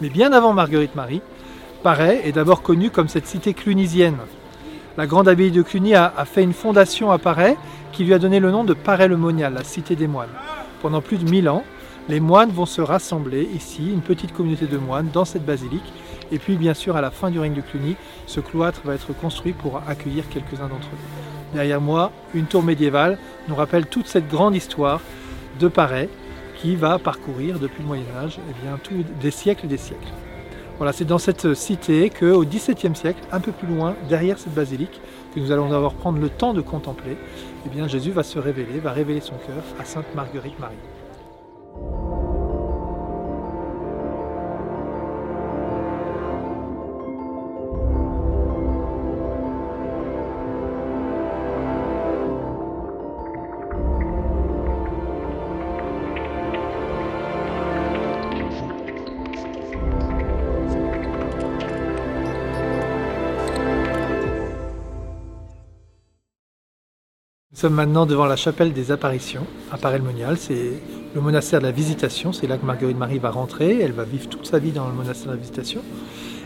Mais 0.00 0.08
bien 0.08 0.32
avant 0.32 0.52
Marguerite 0.52 0.96
Marie, 0.96 1.22
Paray 1.84 2.20
est 2.24 2.32
d'abord 2.32 2.62
connue 2.62 2.90
comme 2.90 3.06
cette 3.06 3.28
cité 3.28 3.54
clunisienne. 3.54 4.16
La 4.96 5.06
grande 5.06 5.28
abbaye 5.28 5.52
de 5.52 5.62
Cluny 5.62 5.94
a, 5.94 6.10
fait 6.24 6.42
une 6.42 6.52
fondation 6.52 7.12
à 7.12 7.18
Paray 7.18 7.56
qui 7.92 8.02
lui 8.02 8.12
a 8.12 8.18
donné 8.18 8.40
le 8.40 8.50
nom 8.50 8.64
de 8.64 8.74
Paray-le-Monial, 8.74 9.54
la 9.54 9.62
cité 9.62 9.94
des 9.94 10.08
moines. 10.08 10.34
Pendant 10.82 11.02
plus 11.02 11.18
de 11.18 11.30
1000 11.30 11.48
ans, 11.48 11.62
les 12.08 12.18
moines 12.18 12.50
vont 12.50 12.66
se 12.66 12.82
rassembler 12.82 13.48
ici, 13.54 13.88
une 13.92 14.02
petite 14.02 14.32
communauté 14.32 14.66
de 14.66 14.78
moines, 14.78 15.10
dans 15.12 15.24
cette 15.24 15.46
basilique. 15.46 15.92
Et 16.32 16.40
puis, 16.40 16.56
bien 16.56 16.74
sûr, 16.74 16.96
à 16.96 17.00
la 17.00 17.12
fin 17.12 17.30
du 17.30 17.38
règne 17.38 17.54
de 17.54 17.60
Cluny, 17.60 17.94
ce 18.26 18.40
cloître 18.40 18.80
va 18.84 18.94
être 18.94 19.12
construit 19.12 19.52
pour 19.52 19.80
accueillir 19.86 20.28
quelques-uns 20.28 20.66
d'entre 20.66 20.88
eux. 20.88 21.26
Derrière 21.54 21.80
moi, 21.80 22.12
une 22.34 22.46
tour 22.46 22.62
médiévale 22.62 23.18
nous 23.48 23.54
rappelle 23.54 23.86
toute 23.86 24.06
cette 24.06 24.28
grande 24.28 24.54
histoire 24.54 25.00
de 25.58 25.68
Paray 25.68 26.08
qui 26.56 26.76
va 26.76 26.98
parcourir 26.98 27.58
depuis 27.58 27.82
le 27.82 27.88
Moyen 27.88 28.04
Âge 28.18 28.38
et 28.38 28.64
bien, 28.64 28.78
des 29.20 29.30
siècles 29.30 29.66
et 29.66 29.68
des 29.68 29.76
siècles. 29.76 30.08
Voilà, 30.78 30.92
c'est 30.92 31.04
dans 31.04 31.18
cette 31.18 31.54
cité 31.54 32.10
qu'au 32.10 32.44
XVIIe 32.44 32.94
siècle, 32.94 33.20
un 33.32 33.40
peu 33.40 33.52
plus 33.52 33.66
loin, 33.66 33.94
derrière 34.08 34.38
cette 34.38 34.54
basilique, 34.54 35.00
que 35.34 35.40
nous 35.40 35.50
allons 35.50 35.70
d'abord 35.70 35.94
prendre 35.94 36.18
le 36.18 36.28
temps 36.28 36.52
de 36.52 36.60
contempler, 36.60 37.16
eh 37.64 37.68
bien, 37.70 37.88
Jésus 37.88 38.10
va 38.10 38.22
se 38.22 38.38
révéler, 38.38 38.78
va 38.80 38.92
révéler 38.92 39.20
son 39.20 39.36
cœur 39.36 39.62
à 39.80 39.84
Sainte 39.84 40.14
Marguerite 40.14 40.58
Marie. 40.58 40.74
Nous 67.56 67.62
sommes 67.62 67.72
maintenant 67.72 68.04
devant 68.04 68.26
la 68.26 68.36
chapelle 68.36 68.74
des 68.74 68.92
apparitions 68.92 69.46
à 69.72 69.78
Paray-le-Monial. 69.78 70.36
C'est 70.36 70.74
le 71.14 71.20
monastère 71.22 71.60
de 71.60 71.64
la 71.64 71.72
Visitation. 71.72 72.34
C'est 72.34 72.46
là 72.46 72.58
que 72.58 72.66
Marguerite 72.66 72.98
Marie 72.98 73.18
va 73.18 73.30
rentrer. 73.30 73.80
Elle 73.80 73.92
va 73.92 74.04
vivre 74.04 74.28
toute 74.28 74.46
sa 74.46 74.58
vie 74.58 74.72
dans 74.72 74.86
le 74.86 74.92
monastère 74.92 75.28
de 75.28 75.36
la 75.36 75.40
Visitation. 75.40 75.80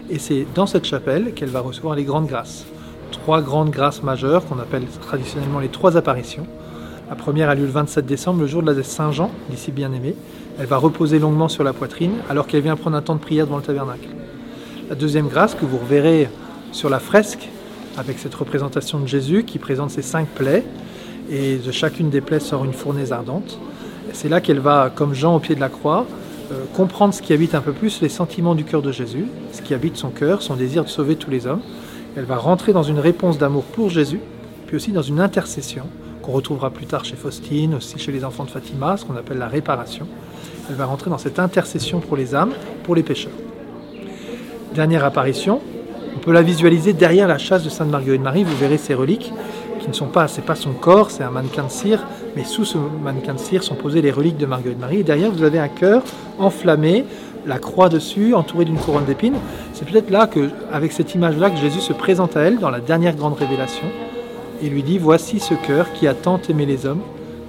Et 0.09 0.20
c'est 0.20 0.46
dans 0.55 0.66
cette 0.66 0.85
chapelle 0.85 1.35
qu'elle 1.35 1.49
va 1.49 1.59
recevoir 1.62 1.96
les 1.96 2.05
grandes 2.05 2.29
grâces. 2.29 2.64
Trois 3.11 3.42
grandes 3.42 3.70
grâces 3.70 4.05
majeures 4.05 4.46
qu'on 4.46 4.61
appelle 4.61 4.85
traditionnellement 5.01 5.59
les 5.59 5.68
trois 5.68 5.96
apparitions. 5.96 6.46
La 7.09 7.16
première 7.16 7.51
a 7.51 7.57
lieu 7.57 7.64
le 7.64 7.73
27 7.73 8.07
décembre, 8.07 8.42
le 8.42 8.46
jour 8.46 8.62
de 8.62 8.70
la 8.70 8.81
Saint-Jean, 8.81 9.33
d'ici 9.49 9.73
bien-aimé. 9.73 10.14
Elle 10.61 10.66
va 10.66 10.77
reposer 10.77 11.18
longuement 11.18 11.49
sur 11.49 11.64
la 11.64 11.73
poitrine 11.73 12.18
alors 12.29 12.46
qu'elle 12.46 12.62
vient 12.62 12.77
prendre 12.77 12.96
un 12.96 13.03
temps 13.03 13.16
de 13.16 13.20
prière 13.20 13.46
devant 13.46 13.57
le 13.57 13.64
tabernacle. 13.64 14.11
La 14.88 14.94
deuxième 14.94 15.27
grâce 15.27 15.57
que 15.57 15.64
vous 15.64 15.79
reverrez 15.79 16.31
sur 16.70 16.88
la 16.88 17.01
fresque 17.01 17.49
avec 17.99 18.20
cette 18.20 18.37
représentation 18.37 19.01
de 19.01 19.09
Jésus 19.09 19.42
qui 19.42 19.59
présente 19.59 19.90
ses 19.90 20.03
cinq 20.03 20.29
plaies, 20.29 20.64
et 21.30 21.56
de 21.56 21.70
chacune 21.70 22.10
des 22.10 22.20
plaies 22.20 22.40
sort 22.40 22.64
une 22.64 22.72
fournaise 22.72 23.12
ardente. 23.12 23.58
C'est 24.12 24.28
là 24.28 24.40
qu'elle 24.40 24.58
va, 24.58 24.90
comme 24.94 25.14
Jean 25.14 25.36
au 25.36 25.38
pied 25.38 25.54
de 25.54 25.60
la 25.60 25.68
croix, 25.68 26.06
euh, 26.50 26.64
comprendre 26.74 27.14
ce 27.14 27.22
qui 27.22 27.32
habite 27.32 27.54
un 27.54 27.60
peu 27.60 27.72
plus 27.72 28.00
les 28.02 28.08
sentiments 28.08 28.56
du 28.56 28.64
cœur 28.64 28.82
de 28.82 28.90
Jésus, 28.90 29.26
ce 29.52 29.62
qui 29.62 29.72
habite 29.72 29.96
son 29.96 30.10
cœur, 30.10 30.42
son 30.42 30.56
désir 30.56 30.84
de 30.84 30.88
sauver 30.88 31.14
tous 31.14 31.30
les 31.30 31.46
hommes. 31.46 31.60
Elle 32.16 32.24
va 32.24 32.36
rentrer 32.36 32.72
dans 32.72 32.82
une 32.82 32.98
réponse 32.98 33.38
d'amour 33.38 33.62
pour 33.62 33.88
Jésus, 33.88 34.20
puis 34.66 34.74
aussi 34.76 34.90
dans 34.90 35.02
une 35.02 35.20
intercession 35.20 35.84
qu'on 36.22 36.32
retrouvera 36.32 36.70
plus 36.70 36.86
tard 36.86 37.04
chez 37.04 37.14
Faustine, 37.14 37.76
aussi 37.76 37.98
chez 37.98 38.10
les 38.10 38.24
enfants 38.24 38.44
de 38.44 38.50
Fatima, 38.50 38.96
ce 38.96 39.04
qu'on 39.04 39.16
appelle 39.16 39.38
la 39.38 39.48
réparation. 39.48 40.06
Elle 40.68 40.74
va 40.74 40.86
rentrer 40.86 41.10
dans 41.10 41.18
cette 41.18 41.38
intercession 41.38 42.00
pour 42.00 42.16
les 42.16 42.34
âmes, 42.34 42.52
pour 42.82 42.96
les 42.96 43.04
pécheurs. 43.04 43.32
Dernière 44.74 45.04
apparition, 45.04 45.60
on 46.16 46.18
peut 46.18 46.32
la 46.32 46.42
visualiser 46.42 46.92
derrière 46.92 47.28
la 47.28 47.38
chasse 47.38 47.62
de 47.62 47.68
Sainte 47.68 47.90
Marguerite 47.90 48.22
Marie, 48.22 48.42
vous 48.42 48.56
verrez 48.56 48.78
ces 48.78 48.94
reliques 48.94 49.32
ne 49.90 49.94
sont 49.94 50.07
pas, 50.07 50.29
c'est 50.29 50.44
pas 50.44 50.55
son 50.55 50.72
corps, 50.72 51.11
c'est 51.11 51.22
un 51.22 51.31
mannequin 51.31 51.64
de 51.64 51.70
cire, 51.70 52.07
mais 52.37 52.44
sous 52.44 52.64
ce 52.64 52.79
mannequin 52.79 53.35
de 53.35 53.38
cire 53.38 53.62
sont 53.62 53.74
posées 53.74 54.03
les 54.03 54.11
reliques 54.11 54.38
de 54.38 54.46
Marguerite 54.46 54.81
Marie. 54.81 55.00
Et 55.00 55.05
derrière, 55.05 55.31
vous 55.31 55.42
avez 55.42 55.59
un 55.59 55.68
cœur 55.68 56.03
enflammé, 56.38 57.05
la 57.46 57.59
croix 57.59 57.88
dessus, 57.88 58.35
entouré 58.35 58.64
d'une 58.64 58.79
couronne 58.79 59.05
d'épines. 59.05 59.37
C'est 59.72 59.88
peut-être 59.88 60.11
là 60.11 60.26
que, 60.26 60.50
avec 60.72 60.92
cette 60.92 61.14
image-là, 61.14 61.50
que 61.50 61.57
Jésus 61.57 61.81
se 61.81 61.92
présente 61.92 62.37
à 62.37 62.40
elle 62.40 62.59
dans 62.59 62.70
la 62.70 62.81
dernière 62.81 63.14
grande 63.14 63.35
révélation 63.35 63.87
et 64.62 64.68
lui 64.68 64.83
dit 64.83 64.98
Voici 64.98 65.40
ce 65.40 65.55
cœur 65.55 65.92
qui 65.92 66.07
a 66.07 66.14
tant 66.14 66.40
aimé 66.48 66.66
les 66.66 66.87
hommes, 66.87 67.03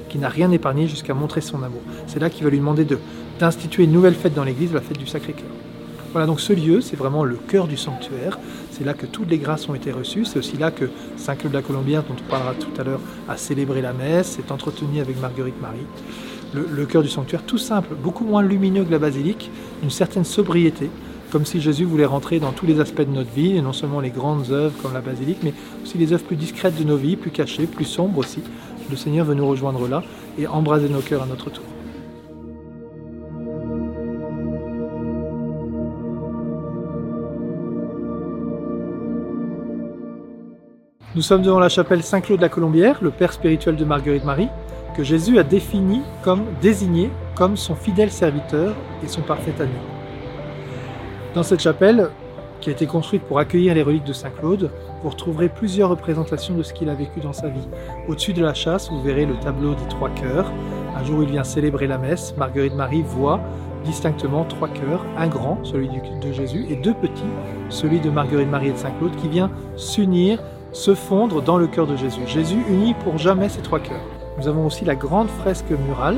qui 0.09 0.17
n'a 0.17 0.29
rien 0.29 0.51
épargné 0.51 0.87
jusqu'à 0.87 1.13
montrer 1.13 1.41
son 1.41 1.63
amour. 1.63 1.81
C'est 2.07 2.19
là 2.19 2.29
qu'il 2.29 2.43
va 2.43 2.49
lui 2.49 2.59
demander 2.59 2.85
de, 2.85 2.97
d'instituer 3.39 3.83
une 3.83 3.91
nouvelle 3.91 4.15
fête 4.15 4.33
dans 4.33 4.43
l'église, 4.43 4.73
la 4.73 4.81
fête 4.81 4.97
du 4.97 5.07
Sacré-Cœur. 5.07 5.49
Voilà, 6.11 6.27
donc 6.27 6.41
ce 6.41 6.51
lieu, 6.51 6.81
c'est 6.81 6.97
vraiment 6.97 7.23
le 7.23 7.35
cœur 7.35 7.67
du 7.67 7.77
sanctuaire. 7.77 8.37
C'est 8.71 8.85
là 8.85 8.93
que 8.93 9.05
toutes 9.05 9.29
les 9.29 9.37
grâces 9.37 9.67
ont 9.69 9.75
été 9.75 9.91
reçues. 9.91 10.25
C'est 10.25 10.39
aussi 10.39 10.57
là 10.57 10.71
que 10.71 10.89
Saint-Claude 11.17 11.51
de 11.51 11.57
la 11.57 11.61
Colombière, 11.61 12.03
dont 12.03 12.15
on 12.17 12.29
parlera 12.29 12.53
tout 12.53 12.71
à 12.79 12.83
l'heure, 12.83 13.01
a 13.27 13.37
célébré 13.37 13.81
la 13.81 13.93
messe, 13.93 14.31
s'est 14.31 14.51
entretenu 14.51 14.99
avec 15.01 15.19
Marguerite 15.19 15.61
Marie. 15.61 15.85
Le, 16.53 16.67
le 16.69 16.85
cœur 16.85 17.03
du 17.03 17.09
sanctuaire, 17.09 17.43
tout 17.43 17.57
simple, 17.57 17.95
beaucoup 17.95 18.25
moins 18.25 18.41
lumineux 18.41 18.83
que 18.83 18.91
la 18.91 18.99
basilique, 18.99 19.51
une 19.83 19.89
certaine 19.89 20.25
sobriété, 20.25 20.89
comme 21.31 21.45
si 21.45 21.61
Jésus 21.61 21.85
voulait 21.85 22.05
rentrer 22.05 22.39
dans 22.39 22.51
tous 22.51 22.65
les 22.65 22.79
aspects 22.79 23.01
de 23.01 23.11
notre 23.11 23.31
vie, 23.31 23.55
et 23.55 23.61
non 23.61 23.73
seulement 23.73 24.01
les 24.01 24.09
grandes 24.09 24.51
œuvres 24.51 24.75
comme 24.81 24.93
la 24.93 25.01
basilique, 25.01 25.39
mais 25.43 25.53
aussi 25.83 25.97
les 25.97 26.11
œuvres 26.11 26.23
plus 26.25 26.35
discrètes 26.35 26.77
de 26.77 26.83
nos 26.83 26.97
vies, 26.97 27.15
plus 27.15 27.31
cachées, 27.31 27.67
plus 27.67 27.85
sombres 27.85 28.19
aussi. 28.19 28.39
Le 28.89 28.97
Seigneur 28.97 29.25
veut 29.25 29.35
nous 29.35 29.47
rejoindre 29.47 29.87
là 29.87 30.03
et 30.37 30.47
embraser 30.47 30.89
nos 30.89 30.99
cœurs 30.99 31.23
à 31.23 31.25
notre 31.25 31.49
tour. 31.49 31.63
Nous 41.13 41.21
sommes 41.21 41.41
devant 41.41 41.59
la 41.59 41.67
chapelle 41.67 42.03
Saint-Claude 42.03 42.37
de 42.37 42.41
la 42.41 42.47
Colombière, 42.47 42.99
le 43.01 43.11
père 43.11 43.33
spirituel 43.33 43.75
de 43.75 43.83
Marguerite 43.83 44.23
Marie, 44.23 44.47
que 44.95 45.03
Jésus 45.03 45.37
a 45.39 45.43
défini 45.43 46.03
comme 46.23 46.43
désigné 46.61 47.09
comme 47.35 47.57
son 47.57 47.75
fidèle 47.75 48.09
serviteur 48.09 48.73
et 49.03 49.07
son 49.09 49.19
parfait 49.19 49.53
ami. 49.59 49.73
Dans 51.35 51.43
cette 51.43 51.59
chapelle, 51.59 52.09
qui 52.61 52.69
a 52.69 52.71
été 52.71 52.85
construite 52.85 53.23
pour 53.23 53.39
accueillir 53.39 53.75
les 53.75 53.83
reliques 53.83 54.05
de 54.05 54.13
Saint-Claude, 54.13 54.71
vous 55.03 55.09
retrouverez 55.09 55.49
plusieurs 55.49 55.89
représentations 55.89 56.55
de 56.55 56.63
ce 56.63 56.71
qu'il 56.71 56.89
a 56.89 56.93
vécu 56.93 57.19
dans 57.19 57.33
sa 57.33 57.49
vie. 57.49 57.67
Au-dessus 58.07 58.31
de 58.31 58.41
la 58.41 58.53
chasse, 58.53 58.89
vous 58.89 59.01
verrez 59.01 59.25
le 59.25 59.35
tableau 59.35 59.73
des 59.73 59.87
trois 59.89 60.11
cœurs. 60.11 60.49
Un 60.95 61.03
jour 61.03 61.19
où 61.19 61.23
il 61.23 61.29
vient 61.29 61.43
célébrer 61.43 61.87
la 61.87 61.97
messe, 61.97 62.33
Marguerite 62.37 62.75
Marie 62.75 63.01
voit 63.01 63.41
distinctement 63.83 64.45
trois 64.45 64.69
cœurs, 64.69 65.05
un 65.17 65.27
grand, 65.27 65.59
celui 65.65 65.89
de 65.89 66.31
Jésus, 66.31 66.67
et 66.69 66.77
deux 66.77 66.93
petits, 66.93 67.23
celui 67.67 67.99
de 67.99 68.09
Marguerite 68.09 68.49
Marie 68.49 68.69
et 68.69 68.73
de 68.73 68.77
Saint-Claude, 68.77 69.15
qui 69.17 69.27
vient 69.27 69.51
s'unir 69.75 70.39
se 70.71 70.95
fondre 70.95 71.41
dans 71.41 71.57
le 71.57 71.67
cœur 71.67 71.87
de 71.87 71.95
Jésus. 71.95 72.21
Jésus 72.25 72.63
unit 72.69 72.93
pour 72.93 73.17
jamais 73.17 73.49
ces 73.49 73.61
trois 73.61 73.79
cœurs. 73.79 74.01
Nous 74.37 74.47
avons 74.47 74.65
aussi 74.65 74.85
la 74.85 74.95
grande 74.95 75.29
fresque 75.29 75.71
murale. 75.87 76.17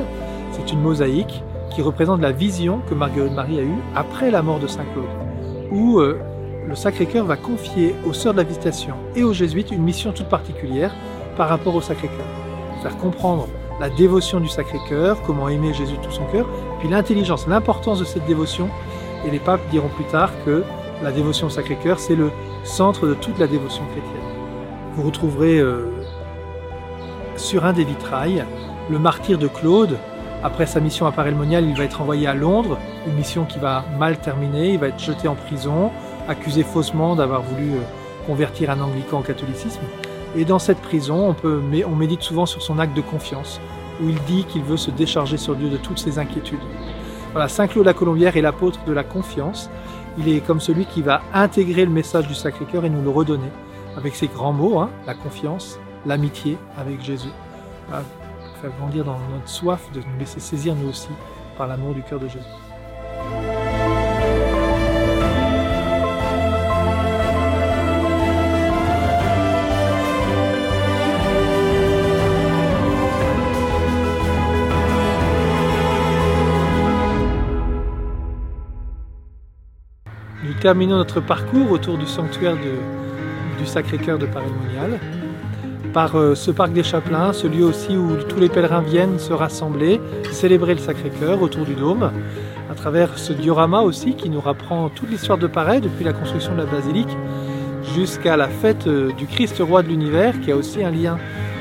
C'est 0.52 0.72
une 0.72 0.82
mosaïque 0.82 1.44
qui 1.72 1.82
représente 1.82 2.22
la 2.22 2.32
vision 2.32 2.82
que 2.88 2.94
Marguerite 2.94 3.34
Marie 3.34 3.60
a 3.60 3.64
eue 3.64 3.80
après 3.96 4.30
la 4.30 4.42
mort 4.42 4.60
de 4.60 4.68
Saint 4.68 4.86
Claude, 4.94 5.06
où 5.72 6.00
euh, 6.00 6.20
le 6.68 6.76
Sacré-Cœur 6.76 7.26
va 7.26 7.36
confier 7.36 7.96
aux 8.08 8.14
sœurs 8.14 8.34
de 8.34 8.38
la 8.38 8.44
Visitation 8.44 8.94
et 9.16 9.24
aux 9.24 9.34
jésuites 9.34 9.72
une 9.72 9.82
mission 9.82 10.12
toute 10.12 10.28
particulière 10.28 10.94
par 11.36 11.50
rapport 11.50 11.74
au 11.74 11.82
Sacré-Cœur. 11.82 12.26
Faire 12.84 12.98
comprendre 12.98 13.48
la 13.80 13.90
dévotion 13.90 14.40
du 14.40 14.48
Sacré-Cœur, 14.48 15.22
comment 15.24 15.50
aimer 15.50 15.74
Jésus 15.74 15.98
de 15.98 16.04
tout 16.04 16.12
son 16.12 16.26
cœur, 16.26 16.48
puis 16.80 16.90
l'intelligence, 16.90 17.48
l'importance 17.48 18.00
de 18.00 18.06
cette 18.06 18.26
dévotion. 18.28 18.70
Et 19.26 19.32
les 19.32 19.40
papes 19.40 19.62
diront 19.72 19.90
plus 19.90 20.06
tard 20.06 20.32
que 20.46 20.64
la 21.02 21.12
dévotion 21.12 21.48
au 21.48 21.50
Sacré-Cœur, 21.50 22.00
c'est 22.00 22.16
le 22.16 22.30
centre 22.64 23.08
de 23.08 23.14
toute 23.16 23.40
la 23.40 23.48
dévotion 23.48 23.84
chrétienne. 23.92 24.43
Vous 24.96 25.02
retrouverez 25.02 25.58
euh, 25.58 25.88
sur 27.36 27.66
un 27.66 27.74
des 27.74 27.84
vitrails 27.84 28.46
le 28.92 29.00
martyr 29.00 29.40
de 29.40 29.48
Claude. 29.48 29.98
Après 30.44 30.68
sa 30.68 30.80
mission 30.80 31.08
à 31.08 31.12
Paray-le-Monial, 31.12 31.66
il 31.66 31.76
va 31.76 31.84
être 31.84 32.02
envoyé 32.02 32.28
à 32.28 32.36
Londres, 32.36 32.78
une 33.08 33.16
mission 33.16 33.46
qui 33.46 33.58
va 33.58 33.86
mal 33.98 34.20
terminer. 34.20 34.74
Il 34.74 34.80
va 34.80 34.90
être 34.90 35.00
jeté 35.00 35.28
en 35.28 35.34
prison, 35.34 35.90
accusé 36.28 36.62
faussement 36.62 37.16
d'avoir 37.16 37.42
voulu 37.42 37.72
euh, 37.72 37.82
convertir 38.28 38.70
un 38.70 38.82
anglican 38.82 39.22
au 39.22 39.24
catholicisme. 39.24 39.82
Et 40.36 40.46
dans 40.46 40.60
cette 40.60 40.80
prison, 40.80 41.30
on, 41.30 41.34
peut, 41.34 41.60
on 41.88 41.96
médite 41.96 42.22
souvent 42.22 42.46
sur 42.46 42.62
son 42.62 42.78
acte 42.78 42.96
de 42.96 43.02
confiance, 43.02 43.60
où 44.00 44.10
il 44.10 44.22
dit 44.26 44.44
qu'il 44.44 44.62
veut 44.62 44.78
se 44.78 44.92
décharger 44.92 45.38
sur 45.38 45.56
Dieu 45.56 45.70
de 45.70 45.78
toutes 45.78 46.00
ses 46.00 46.20
inquiétudes. 46.20 46.60
Voilà, 47.32 47.48
Saint 47.48 47.66
Claude 47.66 47.86
la 47.86 47.96
Colombière 47.96 48.38
est 48.38 48.42
l'apôtre 48.42 48.80
de 48.86 48.94
la 48.94 49.04
confiance. 49.04 49.72
Il 50.20 50.30
est 50.30 50.42
comme 50.42 50.60
celui 50.60 50.86
qui 50.86 51.02
va 51.02 51.22
intégrer 51.34 51.84
le 51.84 51.92
message 51.92 52.28
du 52.28 52.36
Sacré-Cœur 52.36 52.86
et 52.86 52.90
nous 52.92 53.02
le 53.02 53.10
redonner 53.10 53.50
avec 53.98 54.16
ces 54.16 54.28
grands 54.28 54.54
mots, 54.54 54.80
hein, 54.80 54.90
la 55.06 55.14
confiance, 55.14 55.80
l'amitié 56.06 56.58
avec 56.78 57.02
Jésus. 57.02 57.30
Ah, 57.92 57.98
hein, 58.00 58.04
pour 58.40 58.58
faire 58.58 58.72
grandir 58.78 59.06
dans 59.06 59.18
notre 59.32 59.50
soif 59.50 59.92
de 59.94 60.00
nous 60.00 60.20
laisser 60.20 60.40
saisir 60.40 60.76
nous 60.76 60.90
aussi 60.90 61.10
par 61.58 61.68
l'amour 61.68 61.94
du 61.94 62.02
cœur 62.02 62.20
de 62.20 62.28
Jésus. 62.28 62.40
Nous 80.44 80.54
terminons 80.60 80.96
notre 80.98 81.20
parcours 81.20 81.72
autour 81.72 81.98
du 81.98 82.06
sanctuaire 82.06 82.56
de 82.56 83.03
du 83.64 83.70
Sacré-Cœur 83.70 84.18
de 84.18 84.26
Paray-le-Monial 84.26 85.00
par 85.94 86.18
euh, 86.18 86.36
ce 86.36 86.52
parc 86.52 86.74
des 86.74 86.84
Chapelains, 86.84 87.34
ce 87.34 87.48
lieu 87.48 87.64
aussi 87.64 87.96
où 87.96 88.18
tous 88.28 88.40
les 88.40 88.50
pèlerins 88.50 88.82
viennent 88.82 89.20
se 89.20 89.32
rassembler, 89.32 90.02
célébrer 90.32 90.74
le 90.74 90.80
Sacré-Cœur 90.80 91.42
autour 91.42 91.66
du 91.66 91.76
dôme, 91.76 92.12
à 92.70 92.76
travers 92.76 93.18
ce 93.18 93.32
diorama 93.32 93.82
aussi 93.82 94.16
qui 94.16 94.30
nous 94.30 94.42
rapprend 94.42 94.90
toute 94.90 95.10
l'histoire 95.10 95.38
de 95.38 95.48
Paray 95.48 95.80
depuis 95.80 96.04
la 96.04 96.12
construction 96.12 96.54
de 96.54 96.58
la 96.58 96.66
basilique 96.66 97.16
jusqu'à 97.96 98.36
la 98.36 98.48
fête 98.48 98.88
euh, 98.88 99.14
du 99.14 99.28
Christ 99.28 99.60
roi 99.60 99.82
de 99.82 99.88
l'univers 99.88 100.40
qui 100.42 100.52
a 100.52 100.58
aussi 100.58 100.84
un 100.84 100.92
lien 100.92 101.18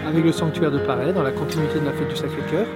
avec 0.08 0.24
le 0.24 0.32
sanctuaire 0.32 0.72
de 0.72 0.78
Paray 0.78 1.12
dans 1.12 1.22
la 1.22 1.30
continuité 1.30 1.78
de 1.78 1.84
la 1.84 1.92
fête 1.92 2.08
du 2.08 2.16
Sacré-Cœur. 2.16 2.66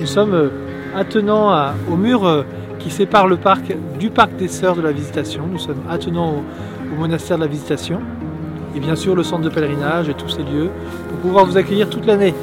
Nous 0.00 0.06
sommes 0.06 0.34
euh, 0.34 0.48
attenants 0.96 1.72
au 1.90 1.96
mur 1.96 2.44
qui 2.80 2.90
sépare 2.90 3.28
le 3.28 3.36
parc 3.36 3.76
du 4.00 4.10
parc 4.10 4.34
des 4.36 4.48
Sœurs 4.48 4.74
de 4.74 4.82
la 4.82 4.92
Visitation. 4.92 5.46
Nous 5.46 5.58
sommes 5.58 5.82
attenants 5.88 6.42
au 6.92 6.98
monastère 6.98 7.36
de 7.36 7.42
la 7.42 7.48
Visitation 7.48 8.00
et 8.76 8.80
bien 8.80 8.94
sûr 8.94 9.16
le 9.16 9.22
centre 9.22 9.42
de 9.42 9.48
pèlerinage 9.48 10.08
et 10.08 10.14
tous 10.14 10.28
ces 10.28 10.42
lieux 10.42 10.70
pour 11.08 11.18
pouvoir 11.18 11.46
vous 11.46 11.56
accueillir 11.56 11.88
toute 11.88 12.06
l'année. 12.06 12.34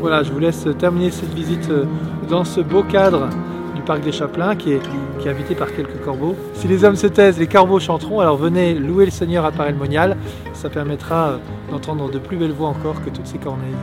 Voilà, 0.00 0.22
je 0.22 0.32
vous 0.32 0.38
laisse 0.38 0.66
terminer 0.78 1.10
cette 1.10 1.32
visite 1.32 1.68
euh, 1.70 1.84
dans 2.28 2.44
ce 2.44 2.60
beau 2.60 2.82
cadre 2.82 3.28
du 3.76 3.82
parc 3.82 4.00
des 4.02 4.12
Chapelains 4.12 4.56
qui 4.56 4.72
est, 4.72 4.80
habité 5.28 5.54
par 5.54 5.72
quelques 5.74 6.00
corbeaux. 6.02 6.34
Si 6.54 6.66
les 6.66 6.82
hommes 6.82 6.96
se 6.96 7.06
taisent, 7.06 7.38
les 7.38 7.46
corbeaux 7.46 7.78
chanteront, 7.78 8.20
alors 8.20 8.38
venez 8.38 8.74
louer 8.74 9.04
le 9.04 9.10
Seigneur 9.10 9.44
à 9.44 9.52
Paray-le-Monial, 9.52 10.16
ça 10.54 10.70
permettra 10.70 11.28
euh, 11.28 11.36
d'entendre 11.70 12.10
de 12.10 12.18
plus 12.18 12.36
belles 12.36 12.52
voix 12.52 12.68
encore 12.68 13.04
que 13.04 13.10
toutes 13.10 13.26
ces 13.26 13.38
corneilles. 13.38 13.76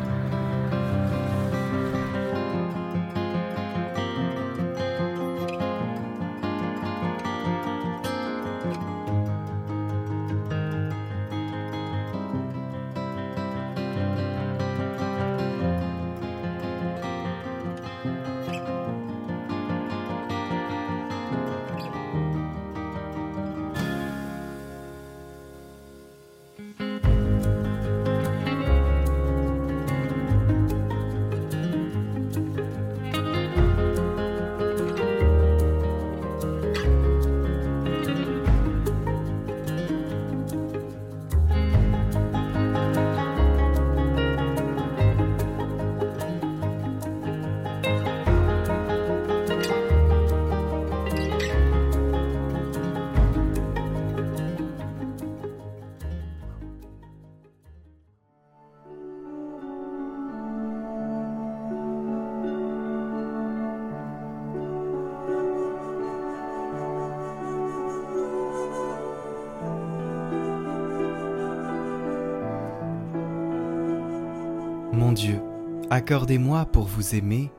Accordez-moi 75.98 76.66
pour 76.66 76.86
vous 76.86 77.16
aimer 77.16 77.52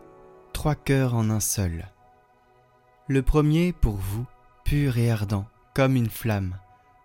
trois 0.52 0.76
cœurs 0.76 1.16
en 1.16 1.28
un 1.28 1.40
seul. 1.40 1.88
Le 3.08 3.20
premier 3.20 3.72
pour 3.72 3.96
vous, 3.96 4.26
pur 4.64 4.96
et 4.96 5.10
ardent, 5.10 5.44
comme 5.74 5.96
une 5.96 6.08
flamme, 6.08 6.56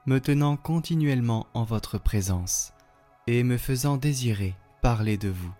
me 0.06 0.20
tenant 0.20 0.58
continuellement 0.58 1.48
en 1.56 1.64
votre 1.64 1.98
présence, 1.98 2.72
et 3.26 3.42
me 3.42 3.58
faisant 3.58 3.98
désirer 3.98 4.54
parler 4.84 5.18
de 5.18 5.30
vous, 5.30 5.52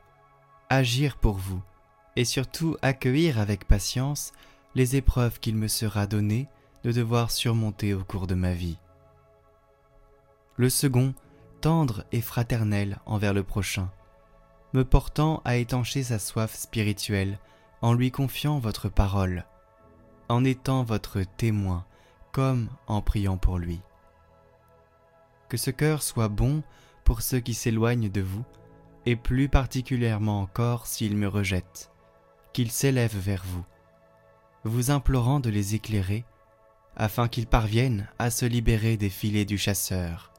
agir 0.70 1.18
pour 1.18 1.38
vous, 1.38 1.64
et 2.16 2.24
surtout 2.24 2.78
accueillir 2.84 3.40
avec 3.40 3.68
patience 3.68 4.32
les 4.76 4.96
épreuves 4.96 5.40
qu'il 5.40 5.56
me 5.56 5.68
sera 5.68 6.06
donné 6.06 6.50
de 6.84 6.92
devoir 6.92 7.32
surmonter 7.32 7.96
au 7.96 8.04
cours 8.04 8.28
de 8.28 8.36
ma 8.36 8.54
vie. 8.54 8.78
Le 10.56 10.70
second, 10.70 11.16
tendre 11.62 12.04
et 12.12 12.22
fraternel 12.22 13.00
envers 13.08 13.34
le 13.34 13.42
prochain, 13.42 13.90
me 14.74 14.84
portant 14.84 15.42
à 15.46 15.58
étancher 15.58 16.04
sa 16.04 16.20
soif 16.20 16.56
spirituelle 16.56 17.40
en 17.82 17.94
lui 17.94 18.12
confiant 18.12 18.60
votre 18.60 18.90
parole, 18.90 19.46
en 20.30 20.44
étant 20.44 20.84
votre 20.84 21.24
témoin, 21.24 21.86
comme 22.32 22.70
en 22.88 23.02
priant 23.02 23.38
pour 23.38 23.60
lui. 23.60 23.82
Que 25.50 25.58
ce 25.58 25.70
cœur 25.70 26.02
soit 26.02 26.30
bon 26.30 26.64
pour 27.04 27.22
ceux 27.22 27.40
qui 27.40 27.54
s'éloignent 27.54 28.10
de 28.10 28.22
vous, 28.22 28.44
et 29.06 29.16
plus 29.16 29.50
particulièrement 29.50 30.42
encore 30.42 30.88
s'ils 30.88 31.18
me 31.18 31.28
rejettent, 31.28 31.92
qu'ils 32.54 32.72
s'élèvent 32.72 33.18
vers 33.18 33.44
vous, 33.46 33.66
vous 34.64 34.92
implorant 34.92 35.40
de 35.40 35.50
les 35.50 35.76
éclairer, 35.76 36.26
afin 36.96 37.28
qu'ils 37.28 37.48
parviennent 37.48 38.08
à 38.18 38.30
se 38.30 38.46
libérer 38.46 38.98
des 38.98 39.10
filets 39.10 39.46
du 39.46 39.58
chasseur. 39.58 40.32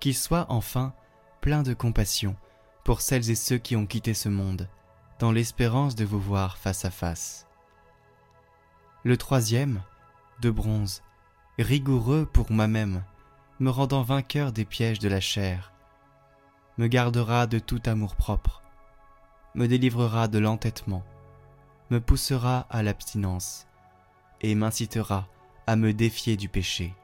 Qu'ils 0.00 0.14
soient 0.14 0.46
enfin 0.48 0.94
pleins 1.40 1.62
de 1.62 1.74
compassion, 1.74 2.36
pour 2.86 3.00
celles 3.00 3.32
et 3.32 3.34
ceux 3.34 3.58
qui 3.58 3.74
ont 3.74 3.84
quitté 3.84 4.14
ce 4.14 4.28
monde, 4.28 4.68
dans 5.18 5.32
l'espérance 5.32 5.96
de 5.96 6.04
vous 6.04 6.20
voir 6.20 6.56
face 6.56 6.84
à 6.84 6.90
face. 6.92 7.48
Le 9.02 9.16
troisième, 9.16 9.82
de 10.40 10.50
bronze, 10.50 11.02
rigoureux 11.58 12.26
pour 12.32 12.52
moi-même, 12.52 13.02
me 13.58 13.70
rendant 13.70 14.04
vainqueur 14.04 14.52
des 14.52 14.64
pièges 14.64 15.00
de 15.00 15.08
la 15.08 15.18
chair, 15.18 15.72
me 16.78 16.86
gardera 16.86 17.48
de 17.48 17.58
tout 17.58 17.82
amour-propre, 17.86 18.62
me 19.56 19.66
délivrera 19.66 20.28
de 20.28 20.38
l'entêtement, 20.38 21.02
me 21.90 22.00
poussera 22.00 22.68
à 22.70 22.84
l'abstinence, 22.84 23.66
et 24.42 24.54
m'incitera 24.54 25.26
à 25.66 25.74
me 25.74 25.92
défier 25.92 26.36
du 26.36 26.48
péché. 26.48 26.94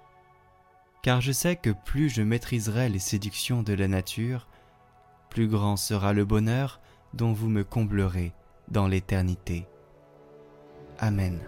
Car 1.03 1.21
je 1.21 1.33
sais 1.33 1.57
que 1.57 1.71
plus 1.71 2.09
je 2.09 2.23
maîtriserai 2.23 2.89
les 2.89 3.01
séductions 3.01 3.65
de 3.65 3.73
la 3.73 3.89
nature, 3.89 4.47
plus 5.33 5.49
grand 5.49 5.79
sera 5.79 6.13
le 6.13 6.27
bonheur 6.27 6.79
dont 7.15 7.33
vous 7.33 7.49
me 7.49 7.65
comblerez 7.65 8.33
dans 8.69 8.87
l'éternité. 8.87 9.67
Amen. 10.99 11.41